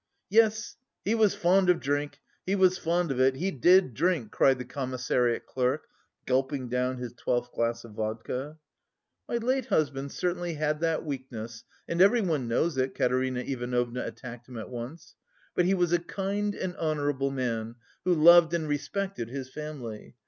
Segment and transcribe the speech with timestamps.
[0.31, 4.57] "Yes, he was fond of drink, he was fond of it, he did drink!" cried
[4.57, 5.85] the commissariat clerk,
[6.25, 8.57] gulping down his twelfth glass of vodka.
[9.29, 14.57] "My late husband certainly had that weakness, and everyone knows it," Katerina Ivanovna attacked him
[14.57, 15.13] at once,
[15.53, 20.15] "but he was a kind and honourable man, who loved and respected his family.